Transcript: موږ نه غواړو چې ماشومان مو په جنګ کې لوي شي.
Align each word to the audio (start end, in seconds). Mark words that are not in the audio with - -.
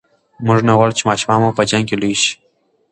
موږ 0.45 0.59
نه 0.67 0.73
غواړو 0.77 0.97
چې 0.97 1.07
ماشومان 1.09 1.39
مو 1.41 1.55
په 1.57 1.63
جنګ 1.69 1.83
کې 1.89 1.95
لوي 2.01 2.15
شي. 2.23 2.33